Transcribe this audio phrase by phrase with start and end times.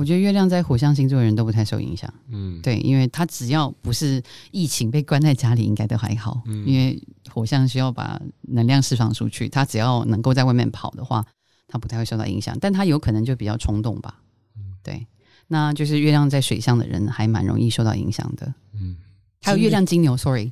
[0.00, 6.42] 我觉得月亮在火象星座的人都不太受影响，嗯，对，因为他只要不是疫情被关在家里，应该都还好。
[6.64, 6.98] 因为
[7.30, 11.22] 火象需要把能量释放出去，他只要能够在外面跑的话，
[11.68, 12.56] 他不太会受到影响。
[12.62, 14.22] 但他有可能就比较冲动吧，
[14.56, 15.06] 嗯，对。
[15.48, 18.96] 那就是月亮在水象的人还蛮容易受到影响的，嗯，
[19.42, 20.50] 还有月亮金牛，sorry。